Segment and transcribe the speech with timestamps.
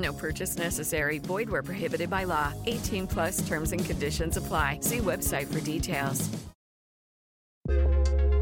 [0.00, 1.18] No purchase necessary.
[1.18, 2.52] Void where prohibited by law.
[2.66, 4.78] 18 plus terms and conditions apply.
[4.82, 6.28] See website for details.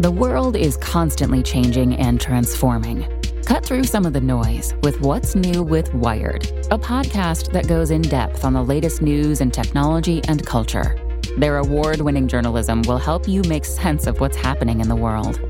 [0.01, 3.07] The world is constantly changing and transforming.
[3.45, 7.91] Cut through some of the noise with What's New with Wired, a podcast that goes
[7.91, 10.97] in depth on the latest news and technology and culture.
[11.37, 15.41] Their award winning journalism will help you make sense of what's happening in the world.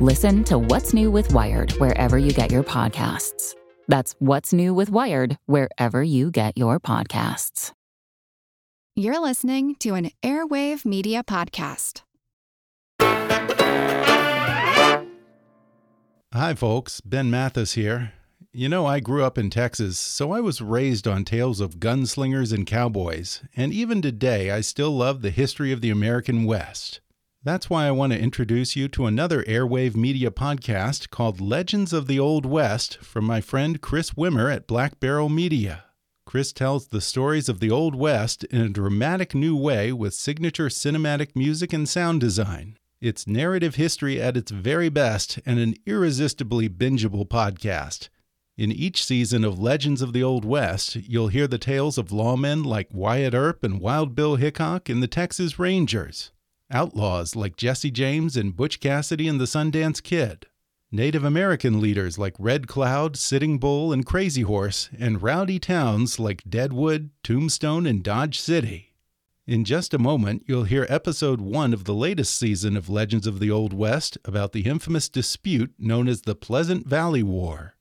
[0.00, 3.54] Listen to What's New with Wired wherever you get your podcasts.
[3.88, 7.72] That's What's New with Wired wherever you get your podcasts.
[8.96, 12.02] You're listening to an Airwave Media Podcast.
[16.32, 17.00] Hi, folks.
[17.00, 18.12] Ben Mathis here.
[18.52, 22.52] You know, I grew up in Texas, so I was raised on tales of gunslingers
[22.52, 27.00] and cowboys, and even today I still love the history of the American West.
[27.44, 32.06] That's why I want to introduce you to another Airwave Media podcast called Legends of
[32.06, 35.84] the Old West from my friend Chris Wimmer at Black Barrel Media.
[36.24, 40.68] Chris tells the stories of the Old West in a dramatic new way with signature
[40.68, 42.78] cinematic music and sound design.
[43.02, 48.08] It's narrative history at its very best and an irresistibly bingeable podcast.
[48.56, 52.64] In each season of Legends of the Old West, you'll hear the tales of lawmen
[52.64, 56.30] like Wyatt Earp and Wild Bill Hickok and the Texas Rangers,
[56.70, 60.46] outlaws like Jesse James and Butch Cassidy and the Sundance Kid,
[60.90, 66.42] Native American leaders like Red Cloud, Sitting Bull, and Crazy Horse, and rowdy towns like
[66.48, 68.94] Deadwood, Tombstone, and Dodge City.
[69.46, 73.40] In just a moment, you'll hear episode one of the latest season of Legends of
[73.40, 77.74] the Old West about the infamous dispute known as the Pleasant Valley War.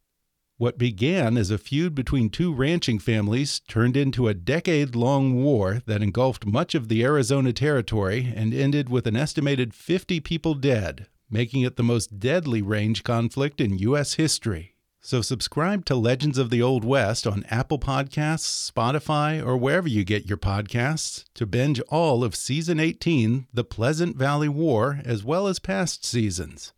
[0.57, 5.81] What began as a feud between two ranching families turned into a decade long war
[5.87, 11.07] that engulfed much of the Arizona Territory and ended with an estimated 50 people dead,
[11.27, 14.13] making it the most deadly range conflict in U.S.
[14.13, 14.75] history.
[15.01, 20.05] So subscribe to Legends of the Old West on Apple Podcasts, Spotify, or wherever you
[20.05, 25.47] get your podcasts to binge all of Season 18, The Pleasant Valley War, as well
[25.47, 26.73] as past seasons.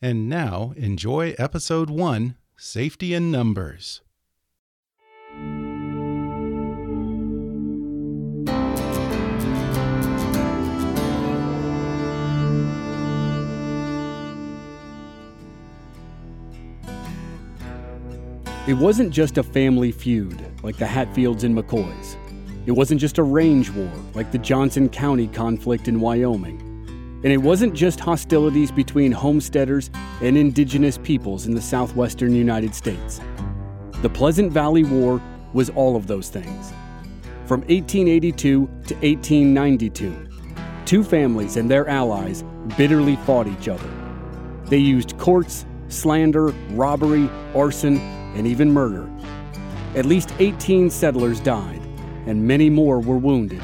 [0.00, 4.00] And now, enjoy Episode 1 Safety in Numbers.
[18.66, 22.16] It wasn't just a family feud like the Hatfields and McCoys.
[22.66, 26.67] It wasn't just a range war like the Johnson County conflict in Wyoming.
[27.24, 29.90] And it wasn't just hostilities between homesteaders
[30.22, 33.20] and indigenous peoples in the southwestern United States.
[34.02, 35.20] The Pleasant Valley War
[35.52, 36.72] was all of those things.
[37.46, 40.28] From 1882 to 1892,
[40.84, 42.44] two families and their allies
[42.76, 43.90] bitterly fought each other.
[44.66, 47.98] They used courts, slander, robbery, arson,
[48.36, 49.10] and even murder.
[49.96, 51.80] At least 18 settlers died,
[52.26, 53.62] and many more were wounded.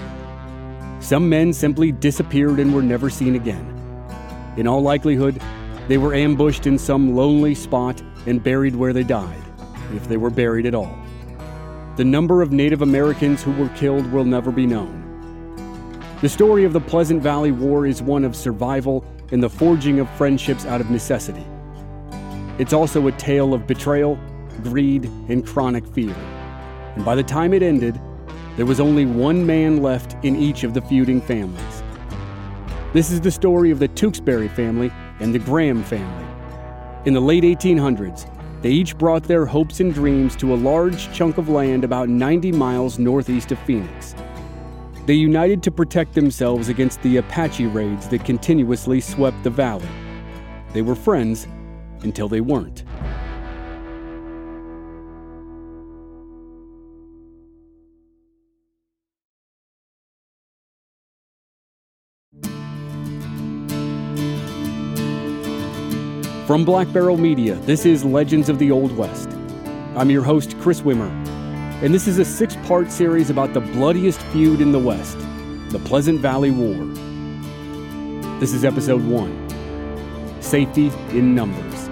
[1.04, 3.62] Some men simply disappeared and were never seen again.
[4.56, 5.38] In all likelihood,
[5.86, 9.42] they were ambushed in some lonely spot and buried where they died,
[9.92, 10.98] if they were buried at all.
[11.96, 15.02] The number of Native Americans who were killed will never be known.
[16.22, 20.08] The story of the Pleasant Valley War is one of survival and the forging of
[20.16, 21.44] friendships out of necessity.
[22.58, 24.18] It's also a tale of betrayal,
[24.62, 26.14] greed, and chronic fear.
[26.94, 28.00] And by the time it ended,
[28.56, 31.82] there was only one man left in each of the feuding families.
[32.92, 36.26] This is the story of the Tewksbury family and the Graham family.
[37.04, 38.30] In the late 1800s,
[38.62, 42.52] they each brought their hopes and dreams to a large chunk of land about 90
[42.52, 44.14] miles northeast of Phoenix.
[45.06, 49.88] They united to protect themselves against the Apache raids that continuously swept the valley.
[50.72, 51.46] They were friends
[52.02, 52.84] until they weren't.
[66.54, 69.28] From Black Barrel Media, this is Legends of the Old West.
[69.96, 71.10] I'm your host, Chris Wimmer,
[71.82, 75.18] and this is a six part series about the bloodiest feud in the West
[75.70, 76.76] the Pleasant Valley War.
[78.38, 79.34] This is episode one
[80.40, 81.88] Safety in Numbers.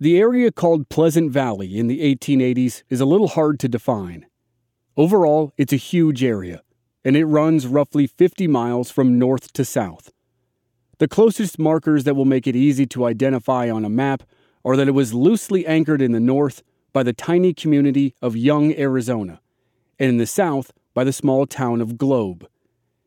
[0.00, 4.27] The area called Pleasant Valley in the 1880s is a little hard to define.
[4.98, 6.60] Overall, it's a huge area,
[7.04, 10.10] and it runs roughly 50 miles from north to south.
[10.98, 14.24] The closest markers that will make it easy to identify on a map
[14.64, 18.74] are that it was loosely anchored in the north by the tiny community of Young,
[18.74, 19.40] Arizona,
[20.00, 22.48] and in the south by the small town of Globe.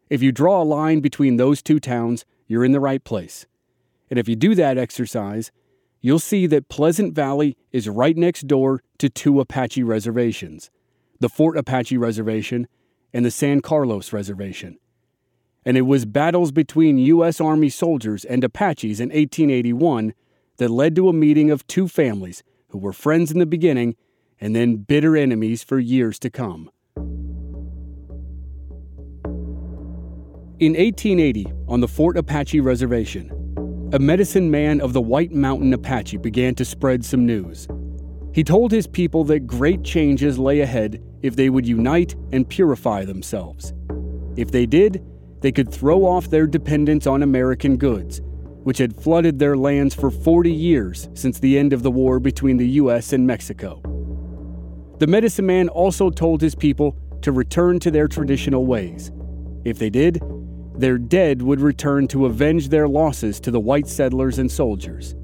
[0.10, 3.46] If you draw a line between those two towns, you're in the right place.
[4.10, 5.52] And if you do that exercise,
[6.00, 10.72] you'll see that Pleasant Valley is right next door to two Apache reservations
[11.22, 12.68] the Fort Apache Reservation
[13.14, 14.80] and the San Carlos Reservation.
[15.64, 17.40] And it was battles between U.S.
[17.40, 20.16] Army soldiers and Apaches in 1881
[20.58, 23.96] that led to a meeting of two families who were friends in the beginning
[24.40, 26.72] and then bitter enemies for years to come.
[30.58, 33.30] In 1880, on the Fort Apache Reservation,
[33.94, 37.68] a medicine man of the White Mountain Apache began to spread some news.
[38.34, 43.06] He told his people that great changes lay ahead if they would unite and purify
[43.06, 43.74] themselves.
[44.36, 45.06] If they did,
[45.42, 48.22] they could throw off their dependence on American goods,
[48.64, 52.58] which had flooded their lands for 40 years since the end of the war between
[52.58, 53.12] the U.S.
[53.14, 53.82] and Mexico.
[55.00, 59.12] The medicine man also told his people to return to their traditional ways.
[59.66, 60.22] If they did,
[60.76, 65.16] their dead would return to avenge their losses to the white settlers and soldiers.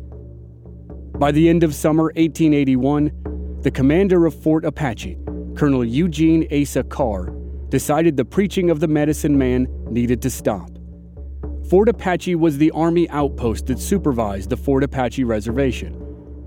[1.19, 5.17] By the end of summer 1881, the commander of Fort Apache,
[5.57, 7.33] Colonel Eugene Asa Carr,
[7.69, 10.69] decided the preaching of the medicine man needed to stop.
[11.69, 15.93] Fort Apache was the Army outpost that supervised the Fort Apache Reservation,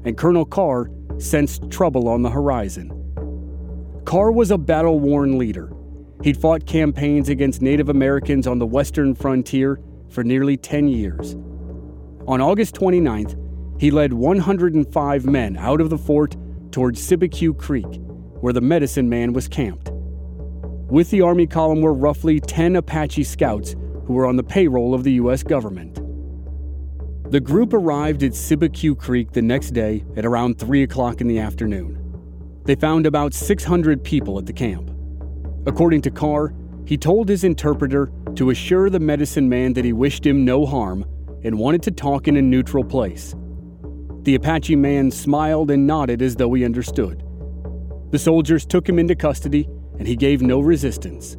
[0.04, 2.88] and Colonel Carr sensed trouble on the horizon.
[4.06, 5.72] Carr was a battle worn leader
[6.22, 9.80] He'd fought campaigns against Native Americans on the western frontier
[10.10, 11.34] for nearly 10 years.
[12.26, 13.36] On August 29th,
[13.80, 16.36] he led 105 men out of the fort
[16.70, 17.86] towards Cibecue Creek,
[18.40, 19.90] where the medicine man was camped.
[20.90, 23.76] With the Army column were roughly 10 Apache scouts
[24.06, 25.42] who were on the payroll of the U.S.
[25.42, 25.94] government.
[27.30, 31.38] The group arrived at Cibecue Creek the next day at around 3 o'clock in the
[31.38, 31.96] afternoon.
[32.64, 34.90] They found about 600 people at the camp.
[35.64, 36.52] According to Carr,
[36.86, 41.04] he told his interpreter to assure the medicine man that he wished him no harm
[41.44, 43.36] and wanted to talk in a neutral place.
[44.22, 47.22] The Apache man smiled and nodded as though he understood.
[48.10, 49.68] The soldiers took him into custody
[49.98, 51.36] and he gave no resistance.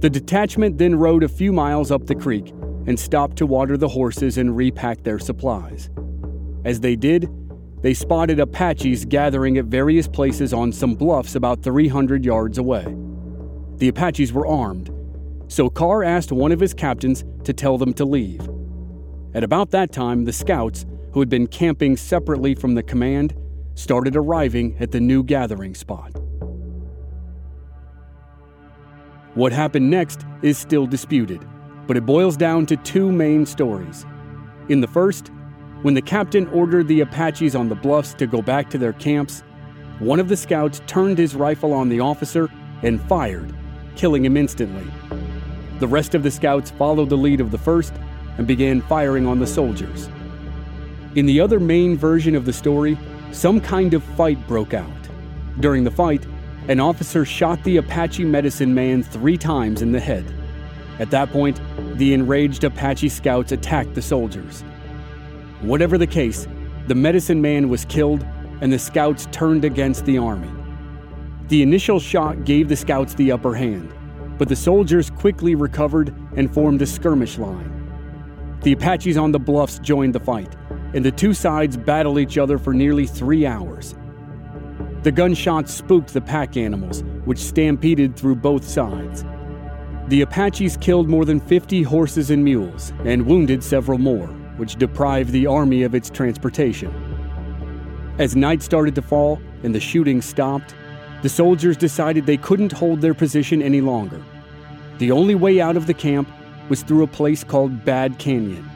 [0.00, 2.50] The detachment then rode a few miles up the creek
[2.86, 5.90] and stopped to water the horses and repack their supplies.
[6.64, 7.28] As they did,
[7.82, 12.96] they spotted Apaches gathering at various places on some bluffs about 300 yards away.
[13.76, 14.90] The Apaches were armed,
[15.48, 18.48] so Carr asked one of his captains to tell them to leave.
[19.34, 23.34] At about that time, the scouts, who had been camping separately from the command,
[23.78, 26.10] started arriving at the new gathering spot.
[29.34, 31.46] What happened next is still disputed,
[31.86, 34.04] but it boils down to two main stories.
[34.68, 35.30] In the first,
[35.82, 39.44] when the captain ordered the Apaches on the bluffs to go back to their camps,
[40.00, 42.50] one of the scouts turned his rifle on the officer
[42.82, 43.54] and fired,
[43.94, 44.90] killing him instantly.
[45.78, 47.94] The rest of the scouts followed the lead of the first
[48.38, 50.08] and began firing on the soldiers.
[51.14, 52.98] In the other main version of the story,
[53.32, 54.90] some kind of fight broke out.
[55.60, 56.26] During the fight,
[56.68, 60.24] an officer shot the Apache medicine man three times in the head.
[60.98, 61.60] At that point,
[61.96, 64.62] the enraged Apache scouts attacked the soldiers.
[65.60, 66.46] Whatever the case,
[66.86, 68.24] the medicine man was killed
[68.60, 70.50] and the scouts turned against the army.
[71.48, 73.92] The initial shot gave the scouts the upper hand,
[74.36, 77.74] but the soldiers quickly recovered and formed a skirmish line.
[78.62, 80.54] The Apaches on the bluffs joined the fight,
[80.94, 83.94] and the two sides battled each other for nearly three hours.
[85.02, 89.24] The gunshots spooked the pack animals, which stampeded through both sides.
[90.08, 94.26] The Apaches killed more than 50 horses and mules and wounded several more,
[94.56, 96.92] which deprived the army of its transportation.
[98.18, 100.74] As night started to fall and the shooting stopped,
[101.22, 104.22] the soldiers decided they couldn't hold their position any longer.
[104.98, 106.28] The only way out of the camp
[106.68, 108.68] was through a place called Bad Canyon.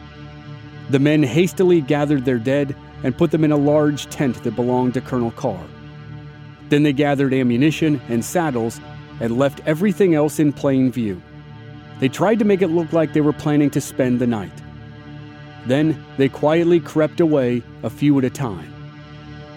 [0.90, 4.94] The men hastily gathered their dead and put them in a large tent that belonged
[4.94, 5.64] to Colonel Carr.
[6.68, 8.80] Then they gathered ammunition and saddles
[9.20, 11.20] and left everything else in plain view.
[12.00, 14.62] They tried to make it look like they were planning to spend the night.
[15.66, 18.72] Then they quietly crept away a few at a time.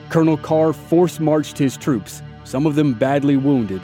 [0.10, 3.82] Colonel Carr force marched his troops some of them badly wounded,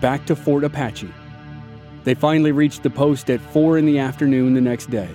[0.00, 1.12] back to Fort Apache.
[2.04, 5.10] They finally reached the post at 4 in the afternoon the next day.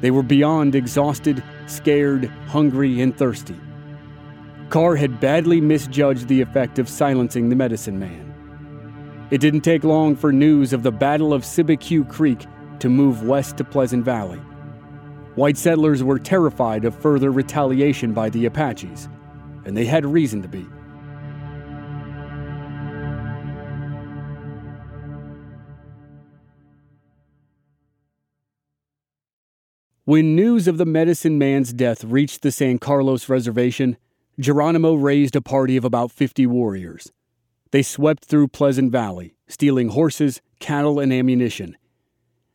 [0.00, 3.56] They were beyond exhausted, scared, hungry, and thirsty,
[4.70, 9.26] Carr had badly misjudged the effect of silencing the medicine man.
[9.30, 12.44] It didn't take long for news of the Battle of Cibecue Creek
[12.80, 14.40] to move west to Pleasant Valley.
[15.36, 19.08] White settlers were terrified of further retaliation by the Apaches,
[19.64, 20.66] and they had reason to be.
[30.08, 33.98] When news of the medicine man's death reached the San Carlos Reservation,
[34.40, 37.12] Geronimo raised a party of about 50 warriors.
[37.72, 41.76] They swept through Pleasant Valley, stealing horses, cattle, and ammunition.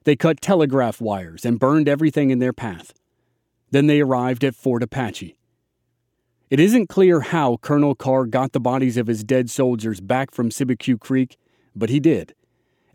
[0.04, 2.92] They cut telegraph wires and burned everything in their path.
[3.70, 5.38] Then they arrived at Fort Apache.
[6.50, 10.50] It isn't clear how Colonel Carr got the bodies of his dead soldiers back from
[10.50, 11.38] Cibecue Creek,
[11.76, 12.34] but he did.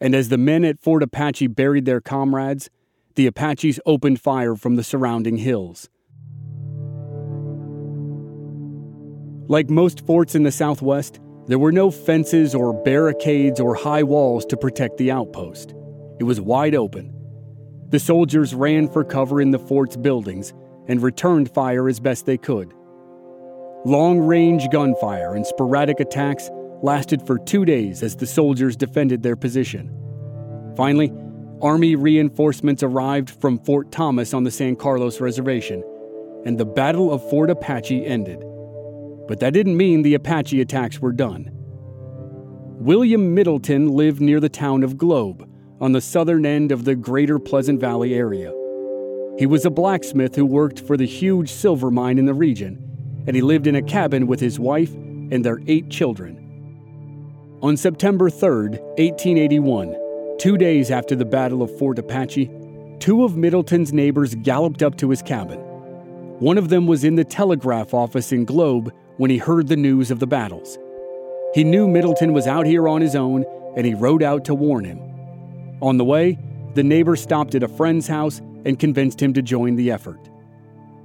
[0.00, 2.68] And as the men at Fort Apache buried their comrades,
[3.14, 5.88] the Apaches opened fire from the surrounding hills.
[9.48, 14.44] Like most forts in the Southwest, there were no fences or barricades or high walls
[14.46, 15.74] to protect the outpost.
[16.20, 17.14] It was wide open.
[17.88, 20.52] The soldiers ran for cover in the fort's buildings
[20.88, 22.74] and returned fire as best they could.
[23.86, 26.50] Long range gunfire and sporadic attacks
[26.82, 29.90] lasted for two days as the soldiers defended their position.
[30.76, 31.10] Finally,
[31.60, 35.82] Army reinforcements arrived from Fort Thomas on the San Carlos Reservation,
[36.44, 38.44] and the Battle of Fort Apache ended.
[39.26, 41.50] But that didn't mean the Apache attacks were done.
[42.80, 45.48] William Middleton lived near the town of Globe,
[45.80, 48.52] on the southern end of the greater Pleasant Valley area.
[49.36, 52.78] He was a blacksmith who worked for the huge silver mine in the region,
[53.26, 56.36] and he lived in a cabin with his wife and their eight children.
[57.62, 59.96] On September 3, 1881,
[60.38, 62.50] two days after the Battle of Fort Apache,
[63.00, 65.58] two of Middleton's neighbors galloped up to his cabin.
[66.38, 70.12] One of them was in the telegraph office in Globe when he heard the news
[70.12, 70.78] of the battles.
[71.54, 73.44] He knew Middleton was out here on his own,
[73.76, 75.00] and he rode out to warn him.
[75.82, 76.38] On the way,
[76.74, 80.20] the neighbor stopped at a friend's house and convinced him to join the effort.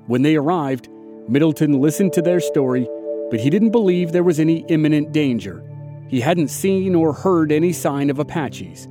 [0.05, 0.89] When they arrived,
[1.27, 2.87] Middleton listened to their story,
[3.31, 5.63] but he didn't believe there was any imminent danger.
[6.07, 8.87] He hadn't seen or heard any sign of Apaches.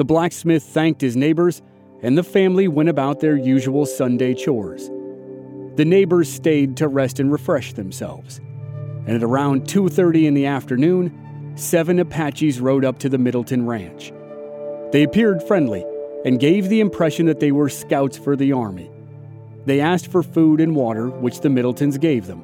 [0.00, 1.60] The blacksmith thanked his neighbors,
[2.00, 4.90] and the family went about their usual Sunday chores.
[5.76, 8.40] The neighbors stayed to rest and refresh themselves.
[9.06, 11.12] And at around 2:30 in the afternoon,
[11.54, 14.10] seven Apaches rode up to the Middleton ranch.
[14.90, 15.84] They appeared friendly
[16.24, 18.90] and gave the impression that they were scouts for the army.
[19.66, 22.40] They asked for food and water, which the Middletons gave them.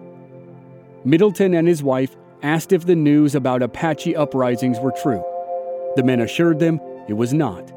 [1.06, 5.24] Middleton and his wife asked if the news about Apache uprisings were true.
[5.96, 7.72] The men assured them it was not.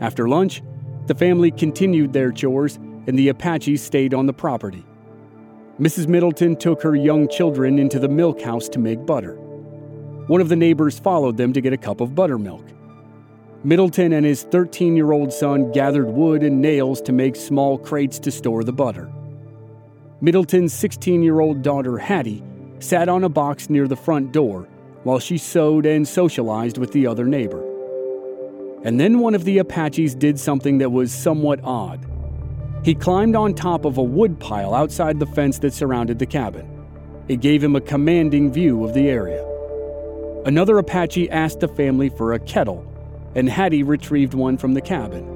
[0.00, 0.62] After lunch,
[1.06, 4.84] the family continued their chores and the Apaches stayed on the property.
[5.80, 6.08] Mrs.
[6.08, 9.34] Middleton took her young children into the milk house to make butter.
[10.26, 12.64] One of the neighbors followed them to get a cup of buttermilk.
[13.64, 18.18] Middleton and his 13 year old son gathered wood and nails to make small crates
[18.20, 19.10] to store the butter.
[20.20, 22.42] Middleton's 16 year old daughter, Hattie,
[22.80, 24.68] sat on a box near the front door
[25.04, 27.67] while she sewed and socialized with the other neighbor.
[28.84, 32.06] And then one of the Apaches did something that was somewhat odd.
[32.84, 36.66] He climbed on top of a wood pile outside the fence that surrounded the cabin.
[37.26, 39.44] It gave him a commanding view of the area.
[40.46, 42.86] Another Apache asked the family for a kettle,
[43.34, 45.26] and Hattie retrieved one from the cabin.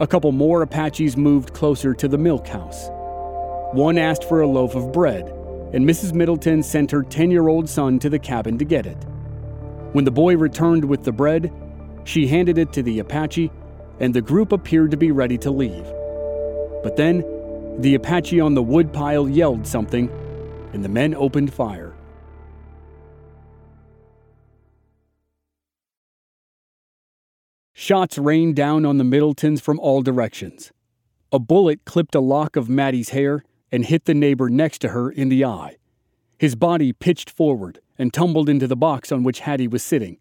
[0.00, 2.88] A couple more Apaches moved closer to the milk house.
[3.72, 5.26] One asked for a loaf of bread,
[5.74, 6.14] and Mrs.
[6.14, 9.04] Middleton sent her 10 year old son to the cabin to get it.
[9.92, 11.52] When the boy returned with the bread,
[12.08, 13.50] she handed it to the Apache
[14.00, 15.84] and the group appeared to be ready to leave.
[16.82, 17.22] But then,
[17.80, 20.08] the Apache on the woodpile yelled something,
[20.72, 21.94] and the men opened fire.
[27.74, 30.72] Shots rained down on the Middletons from all directions.
[31.30, 35.10] A bullet clipped a lock of Mattie's hair and hit the neighbor next to her
[35.10, 35.76] in the eye.
[36.38, 40.16] His body pitched forward and tumbled into the box on which Hattie was sitting.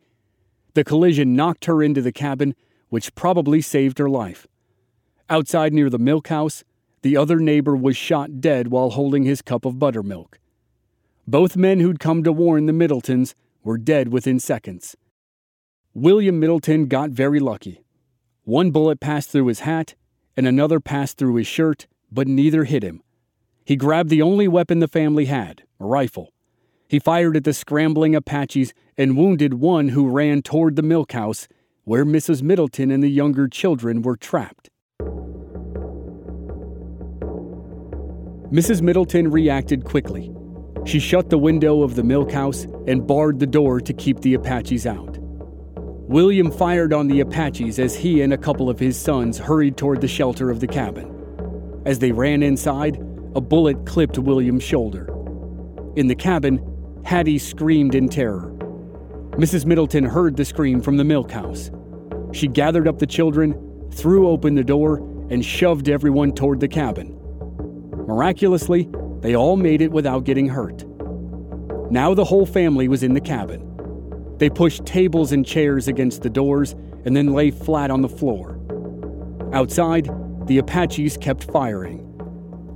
[0.78, 2.54] The collision knocked her into the cabin
[2.90, 4.46] which probably saved her life.
[5.28, 6.64] Outside near the milk house,
[7.02, 10.40] the other neighbor was shot dead while holding his cup of buttermilk.
[11.28, 14.96] Both men who'd come to warn the Middletons were dead within seconds.
[15.96, 17.84] William Middleton got very lucky.
[18.44, 19.96] One bullet passed through his hat,
[20.36, 23.02] and another passed through his shirt, but neither hit him.
[23.66, 26.34] He grabbed the only weapon the family had, a rifle.
[26.90, 31.48] He fired at the scrambling Apaches and wounded one who ran toward the milk house
[31.84, 32.42] where Mrs.
[32.42, 34.70] Middleton and the younger children were trapped.
[38.52, 38.82] Mrs.
[38.82, 40.34] Middleton reacted quickly.
[40.86, 44.36] She shut the window of the milk house and barred the door to keep the
[44.36, 45.18] Apaches out.
[46.08, 50.00] William fired on the Apaches as he and a couple of his sons hurried toward
[50.00, 51.14] the shelter of the cabin.
[51.86, 52.96] As they ran inside,
[53.36, 55.14] a bullet clipped William's shoulder.
[55.98, 56.62] In the cabin,
[57.08, 58.52] Hattie screamed in terror.
[59.38, 59.66] Mrs.
[59.66, 61.72] Middleton heard the scream from the milk house.
[62.34, 63.54] She gathered up the children,
[63.94, 64.98] threw open the door,
[65.30, 67.18] and shoved everyone toward the cabin.
[68.08, 68.90] Miraculously,
[69.22, 70.84] they all made it without getting hurt.
[71.90, 74.36] Now the whole family was in the cabin.
[74.38, 78.60] They pushed tables and chairs against the doors and then lay flat on the floor.
[79.54, 80.10] Outside,
[80.46, 82.04] the Apaches kept firing.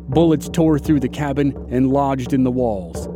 [0.08, 3.10] Bullets tore through the cabin and lodged in the walls.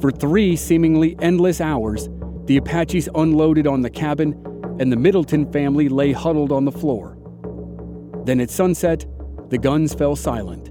[0.00, 2.08] For three seemingly endless hours,
[2.44, 4.32] the Apaches unloaded on the cabin
[4.78, 7.18] and the Middleton family lay huddled on the floor.
[8.24, 9.04] Then at sunset,
[9.50, 10.70] the guns fell silent.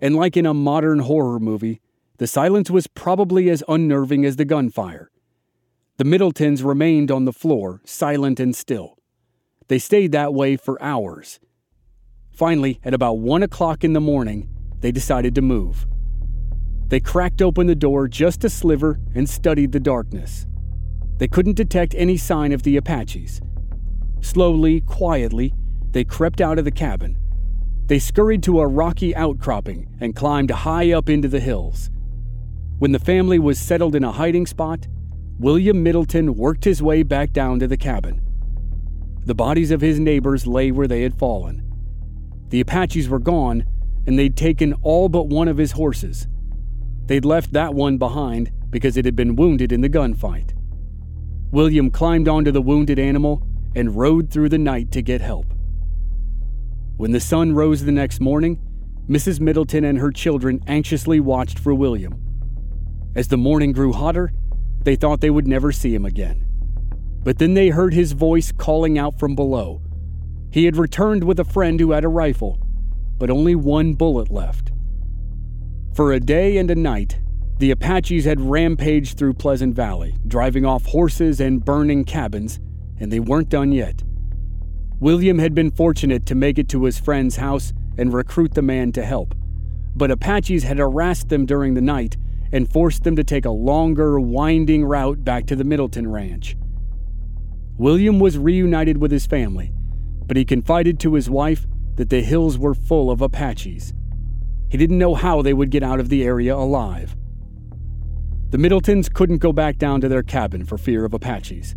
[0.00, 1.80] And like in a modern horror movie,
[2.16, 5.10] the silence was probably as unnerving as the gunfire.
[5.98, 8.96] The Middletons remained on the floor, silent and still.
[9.68, 11.38] They stayed that way for hours.
[12.32, 14.48] Finally, at about one o'clock in the morning,
[14.80, 15.86] they decided to move.
[16.92, 20.46] They cracked open the door just a sliver and studied the darkness.
[21.16, 23.40] They couldn't detect any sign of the Apaches.
[24.20, 25.54] Slowly, quietly,
[25.92, 27.16] they crept out of the cabin.
[27.86, 31.88] They scurried to a rocky outcropping and climbed high up into the hills.
[32.78, 34.86] When the family was settled in a hiding spot,
[35.38, 38.20] William Middleton worked his way back down to the cabin.
[39.24, 41.62] The bodies of his neighbors lay where they had fallen.
[42.50, 43.64] The Apaches were gone,
[44.06, 46.26] and they'd taken all but one of his horses.
[47.12, 50.54] They'd left that one behind because it had been wounded in the gunfight.
[51.50, 55.52] William climbed onto the wounded animal and rode through the night to get help.
[56.96, 58.58] When the sun rose the next morning,
[59.10, 59.40] Mrs.
[59.40, 62.18] Middleton and her children anxiously watched for William.
[63.14, 64.32] As the morning grew hotter,
[64.82, 66.46] they thought they would never see him again.
[67.22, 69.82] But then they heard his voice calling out from below.
[70.50, 72.58] He had returned with a friend who had a rifle,
[73.18, 74.72] but only one bullet left.
[75.94, 77.20] For a day and a night,
[77.58, 82.58] the Apaches had rampaged through Pleasant Valley, driving off horses and burning cabins,
[82.98, 84.02] and they weren't done yet.
[85.00, 88.90] William had been fortunate to make it to his friend's house and recruit the man
[88.92, 89.34] to help,
[89.94, 92.16] but Apaches had harassed them during the night
[92.52, 96.56] and forced them to take a longer, winding route back to the Middleton Ranch.
[97.76, 99.74] William was reunited with his family,
[100.24, 103.92] but he confided to his wife that the hills were full of Apaches.
[104.72, 107.14] He didn't know how they would get out of the area alive.
[108.50, 111.76] The Middletons couldn't go back down to their cabin for fear of Apaches,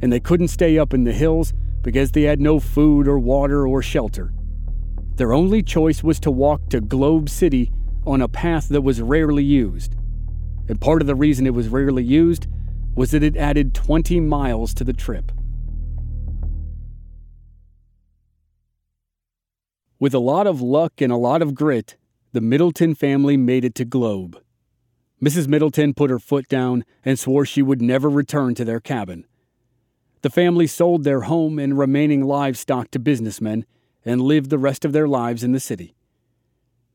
[0.00, 3.68] and they couldn't stay up in the hills because they had no food or water
[3.68, 4.32] or shelter.
[5.16, 7.70] Their only choice was to walk to Globe City
[8.06, 9.96] on a path that was rarely used
[10.68, 12.46] and part of the reason it was rarely used
[12.94, 15.32] was that it added 20 miles to the trip.
[19.98, 21.96] With a lot of luck and a lot of grit,
[22.32, 24.38] the Middleton family made it to Globe.
[25.22, 25.48] Mrs.
[25.48, 29.26] Middleton put her foot down and swore she would never return to their cabin.
[30.22, 33.64] The family sold their home and remaining livestock to businessmen
[34.04, 35.94] and lived the rest of their lives in the city.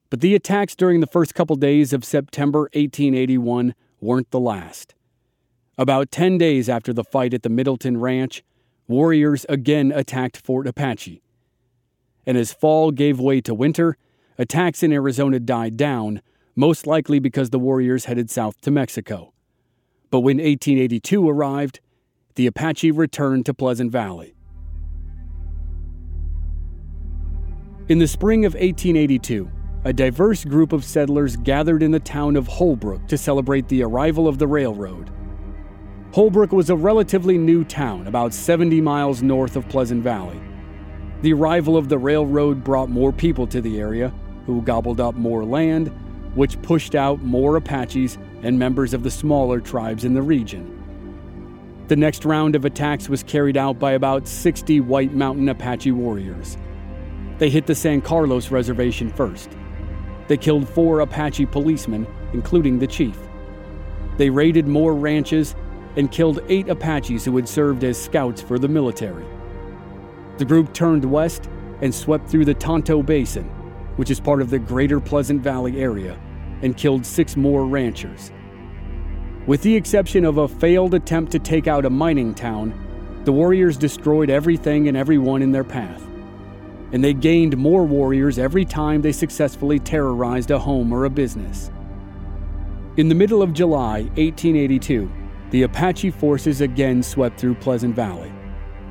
[0.10, 4.94] But the attacks during the first couple days of September 1881 weren't the last.
[5.78, 8.44] About 10 days after the fight at the Middleton Ranch,
[8.88, 11.22] warriors again attacked Fort Apache.
[12.26, 13.98] And as fall gave way to winter,
[14.38, 16.22] attacks in Arizona died down,
[16.56, 19.34] most likely because the warriors headed south to Mexico.
[20.10, 21.80] But when 1882 arrived,
[22.36, 24.36] the Apache returned to Pleasant Valley.
[27.90, 29.52] In the spring of 1882,
[29.86, 34.28] a diverse group of settlers gathered in the town of Holbrook to celebrate the arrival
[34.28, 35.12] of the railroad.
[36.14, 40.40] Holbrook was a relatively new town, about 70 miles north of Pleasant Valley.
[41.24, 44.14] The arrival of the railroad brought more people to the area,
[44.46, 45.88] who gobbled up more land,
[46.36, 50.80] which pushed out more Apaches and members of the smaller tribes in the region.
[51.88, 56.58] The next round of attacks was carried out by about 60 White Mountain Apache warriors.
[57.38, 59.50] They hit the San Carlos Reservation first.
[60.28, 63.18] They killed four Apache policemen, including the chief.
[64.18, 65.56] They raided more ranches
[65.96, 69.26] and killed eight Apaches who had served as scouts for the military.
[70.38, 71.50] The group turned west
[71.82, 73.50] and swept through the Tonto Basin,
[73.96, 76.20] which is part of the greater Pleasant Valley area,
[76.62, 78.32] and killed six more ranchers.
[79.46, 82.74] With the exception of a failed attempt to take out a mining town,
[83.26, 86.02] the warriors destroyed everything and everyone in their path.
[86.94, 91.72] and they gained more warriors every time they successfully terrorized a home or a business.
[92.98, 95.12] In the middle of July 1882,
[95.50, 98.32] the Apache forces again swept through Pleasant Valley.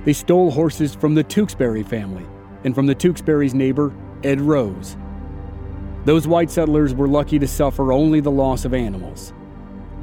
[0.04, 2.26] They stole horses from the Tewksbury family
[2.64, 4.96] and from the Tewksbury's neighbor, Ed Rose.
[6.04, 9.32] Those white settlers were lucky to suffer only the loss of animals.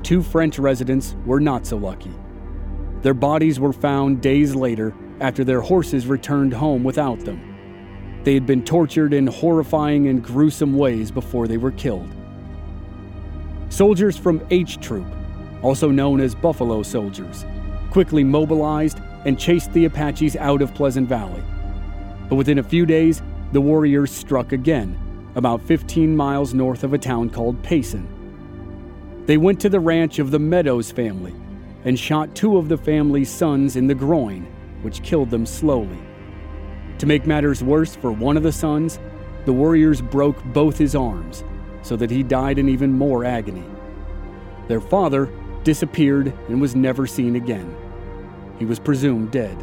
[0.03, 2.13] Two French residents were not so lucky.
[3.01, 8.21] Their bodies were found days later after their horses returned home without them.
[8.23, 12.09] They had been tortured in horrifying and gruesome ways before they were killed.
[13.69, 15.05] Soldiers from H Troop,
[15.61, 17.45] also known as Buffalo Soldiers,
[17.91, 21.43] quickly mobilized and chased the Apaches out of Pleasant Valley.
[22.29, 24.97] But within a few days, the warriors struck again,
[25.35, 28.07] about 15 miles north of a town called Payson.
[29.25, 31.33] They went to the ranch of the Meadows family
[31.85, 34.45] and shot two of the family's sons in the groin,
[34.81, 35.97] which killed them slowly.
[36.99, 38.99] To make matters worse for one of the sons,
[39.45, 41.43] the warriors broke both his arms
[41.81, 43.63] so that he died in even more agony.
[44.67, 45.31] Their father
[45.63, 47.75] disappeared and was never seen again.
[48.59, 49.57] He was presumed dead.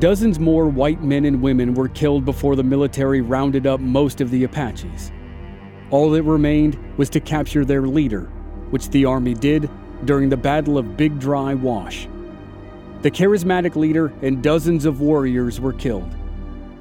[0.00, 4.30] Dozens more white men and women were killed before the military rounded up most of
[4.30, 5.12] the Apaches.
[5.90, 8.22] All that remained was to capture their leader,
[8.70, 9.68] which the Army did
[10.06, 12.08] during the Battle of Big Dry Wash.
[13.02, 16.16] The charismatic leader and dozens of warriors were killed,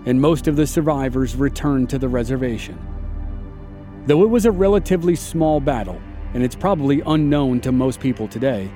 [0.06, 2.80] and most of the survivors returned to the reservation.
[4.06, 6.02] Though it was a relatively small battle,
[6.34, 8.72] and it's probably unknown to most people today,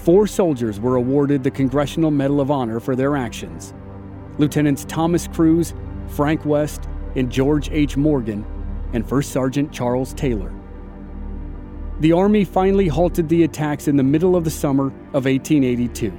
[0.00, 3.74] four soldiers were awarded the Congressional Medal of Honor for their actions.
[4.38, 5.74] Lieutenants Thomas Cruse,
[6.08, 7.96] Frank West, and George H.
[7.96, 8.44] Morgan,
[8.92, 10.52] and First Sergeant Charles Taylor.
[12.00, 16.12] The Army finally halted the attacks in the middle of the summer of 1882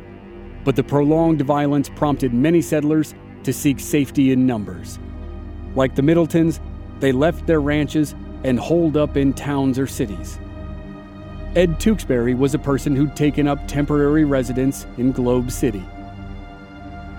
[0.63, 3.13] but the prolonged violence prompted many settlers
[3.44, 5.00] to seek safety in numbers.
[5.76, 6.60] Like the Middletons,
[7.00, 8.13] they left their ranches
[8.44, 10.39] and holed up in towns or cities.
[11.55, 15.83] Ed Tewksbury was a person who'd taken up temporary residence in Globe City.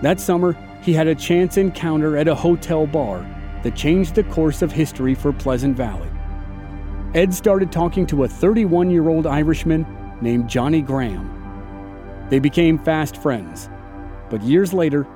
[0.01, 3.27] That summer, he had a chance encounter at a hotel bar
[3.63, 6.09] that changed the course of history for Pleasant Valley.
[7.15, 9.87] Ed started talking to a 31 year old Irishman
[10.21, 11.33] named Johnny Graham
[12.33, 13.69] they became fast friends,
[14.31, 15.07] but years later,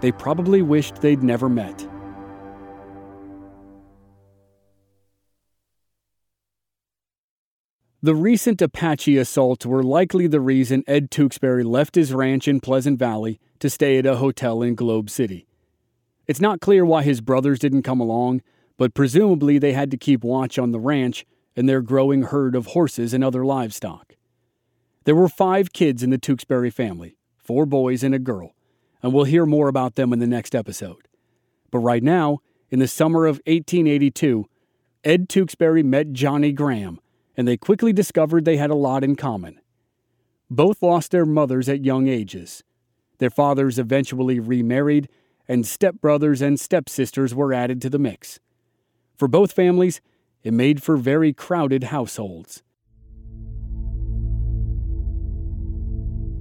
[0.00, 1.86] they probably wished they'd never met.
[8.04, 12.98] The recent Apache assaults were likely the reason Ed Tewksbury left his ranch in Pleasant
[12.98, 15.46] Valley to stay at a hotel in Globe City.
[16.26, 18.42] It's not clear why his brothers didn't come along,
[18.76, 22.66] but presumably they had to keep watch on the ranch and their growing herd of
[22.66, 24.16] horses and other livestock.
[25.04, 28.56] There were five kids in the Tewksbury family four boys and a girl,
[29.00, 31.06] and we'll hear more about them in the next episode.
[31.70, 32.38] But right now,
[32.68, 34.46] in the summer of 1882,
[35.04, 36.98] Ed Tewksbury met Johnny Graham,
[37.36, 39.60] and they quickly discovered they had a lot in common.
[40.50, 42.62] Both lost their mothers at young ages.
[43.18, 45.08] Their fathers eventually remarried,
[45.48, 48.38] and stepbrothers and stepsisters were added to the mix.
[49.16, 50.00] For both families,
[50.42, 52.62] it made for very crowded households.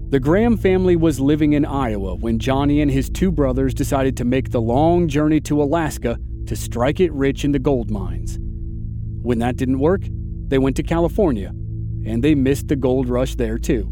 [0.09, 4.25] The Graham family was living in Iowa when Johnny and his two brothers decided to
[4.25, 8.37] make the long journey to Alaska to strike it rich in the gold mines.
[9.21, 10.01] When that didn't work,
[10.51, 11.47] they went to California,
[12.05, 13.89] and they missed the gold rush there too.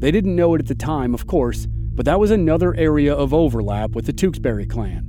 [0.00, 3.32] They didn't know it at the time, of course, but that was another area of
[3.32, 5.06] overlap with the Tewksbury clan.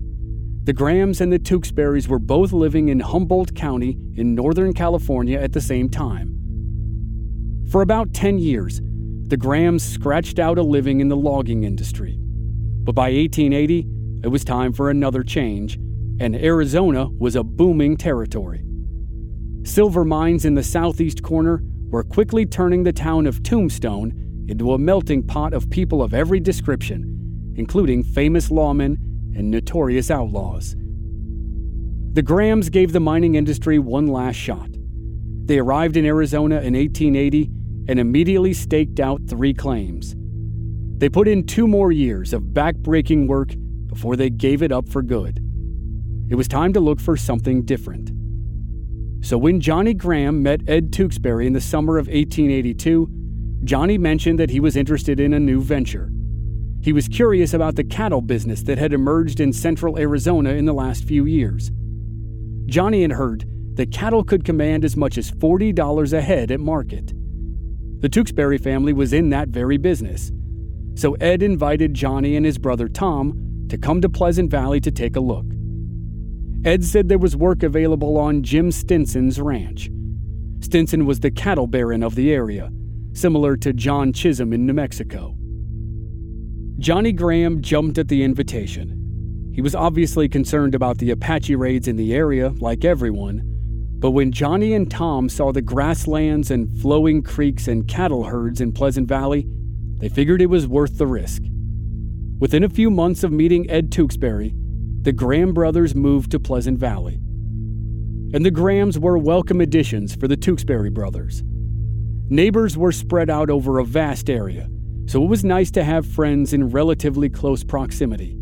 [0.63, 5.51] The Grahams and the Tewksburys were both living in Humboldt County in Northern California at
[5.51, 7.65] the same time.
[7.71, 8.81] For about 10 years,
[9.27, 12.19] the Grahams scratched out a living in the logging industry.
[12.19, 13.87] But by 1880,
[14.23, 15.73] it was time for another change,
[16.19, 18.61] and Arizona was a booming territory.
[19.65, 24.77] Silver mines in the southeast corner were quickly turning the town of Tombstone into a
[24.77, 28.93] melting pot of people of every description, including famous lawmen
[29.35, 30.75] and notorious outlaws.
[32.13, 34.69] The Grahams gave the mining industry one last shot.
[35.45, 37.49] They arrived in Arizona in 1880
[37.87, 40.15] and immediately staked out three claims.
[40.99, 43.49] They put in two more years of back-breaking work
[43.87, 45.39] before they gave it up for good.
[46.29, 48.11] It was time to look for something different.
[49.25, 53.09] So when Johnny Graham met Ed Tewksbury in the summer of 1882,
[53.63, 56.11] Johnny mentioned that he was interested in a new venture.
[56.83, 60.75] He was curious about the cattle business that had emerged in central Arizona in the
[60.75, 61.71] last few years.
[62.67, 63.45] Johnny had heard
[63.77, 67.11] that cattle could command as much as $40 a head at market.
[68.01, 70.31] The Tewksbury family was in that very business.
[70.93, 75.15] So Ed invited Johnny and his brother Tom to come to Pleasant Valley to take
[75.15, 75.47] a look.
[76.65, 79.91] Ed said there was work available on Jim Stinson's ranch.
[80.61, 82.71] Stinson was the cattle baron of the area,
[83.13, 85.35] similar to John Chisum in New Mexico.
[86.79, 89.51] Johnny Graham jumped at the invitation.
[89.53, 93.43] He was obviously concerned about the Apache raids in the area, like everyone,
[93.99, 98.73] but when Johnny and Tom saw the grasslands and flowing creeks and cattle herds in
[98.73, 99.47] Pleasant Valley,
[99.99, 101.43] they figured it was worth the risk.
[102.39, 104.55] Within a few months of meeting Ed Tewksbury,
[105.05, 107.19] the Graham brothers moved to Pleasant Valley.
[108.33, 111.43] And the Grahams were welcome additions for the Tewksbury brothers.
[112.29, 114.67] Neighbors were spread out over a vast area,
[115.05, 118.35] so it was nice to have friends in relatively close proximity.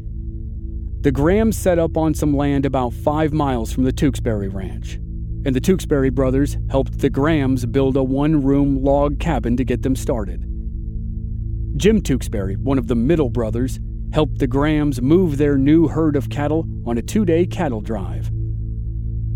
[1.02, 4.93] The Grahams set up on some land about five miles from the Tewksbury Ranch,
[5.45, 9.82] and the Tewksbury brothers helped the Grahams build a one room log cabin to get
[9.82, 10.49] them started.
[11.76, 13.82] Jim Tewksbury, one of the middle brothers,
[14.13, 18.32] helped the Grahams move their new herd of cattle on a two day cattle drive.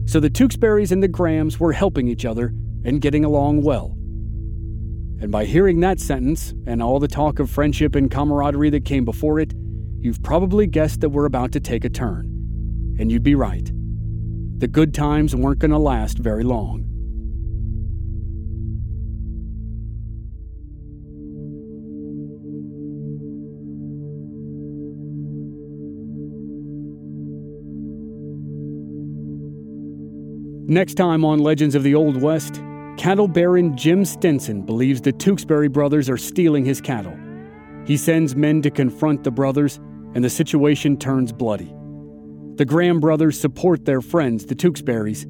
[0.06, 2.54] So the Tewksburys and the Grahams were helping each other
[2.86, 3.96] and getting along well.
[5.20, 9.04] And by hearing that sentence and all the talk of friendship and camaraderie that came
[9.04, 9.54] before it,
[10.00, 12.26] you've probably guessed that we're about to take a turn.
[13.00, 13.70] And you'd be right.
[14.60, 16.86] The good times weren't going to last very long.
[30.70, 32.62] Next time on Legends of the Old West,
[32.98, 37.18] cattle baron Jim Stinson believes the Tewksbury brothers are stealing his cattle.
[37.86, 39.78] He sends men to confront the brothers,
[40.14, 41.74] and the situation turns bloody.
[42.56, 45.26] The Graham brothers support their friends, the Tewksburys,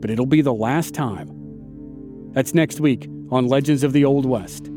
[0.00, 2.30] but it'll be the last time.
[2.32, 4.68] That's next week on Legends of the Old West.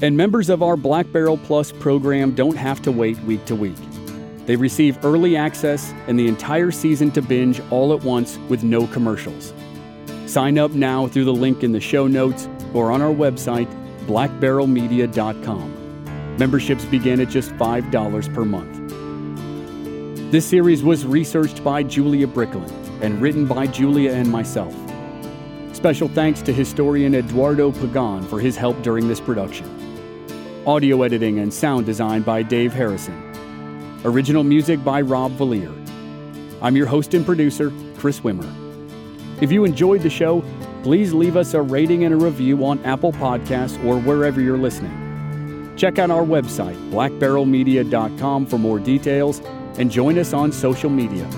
[0.00, 3.76] And members of our Black Barrel Plus program don't have to wait week to week.
[4.46, 8.86] They receive early access and the entire season to binge all at once with no
[8.88, 9.52] commercials.
[10.26, 13.68] Sign up now through the link in the show notes or on our website,
[14.06, 16.36] blackbarrelmedia.com.
[16.38, 18.78] Memberships begin at just $5 per month.
[20.32, 22.70] This series was researched by Julia Bricklin
[23.02, 24.74] and written by Julia and myself.
[25.74, 29.68] Special thanks to historian Eduardo Pagan for his help during this production.
[30.66, 33.31] Audio editing and sound design by Dave Harrison.
[34.04, 35.72] Original music by Rob Valier.
[36.60, 38.50] I'm your host and producer, Chris Wimmer.
[39.40, 40.42] If you enjoyed the show,
[40.82, 45.72] please leave us a rating and a review on Apple Podcasts or wherever you're listening.
[45.76, 49.40] Check out our website, blackbarrelmedia.com, for more details
[49.78, 51.28] and join us on social media.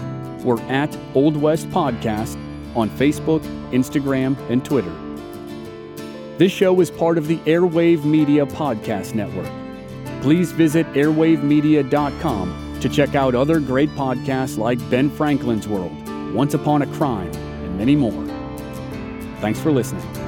[0.43, 2.35] We're at Old West Podcast
[2.75, 4.93] on Facebook, Instagram, and Twitter.
[6.39, 9.64] This show is part of the Airwave Media Podcast Network.
[10.25, 15.93] Please visit airwavemedia.com to check out other great podcasts like Ben Franklin's World,
[16.33, 18.25] Once Upon a Crime, and many more.
[19.43, 20.24] Thanks for listening.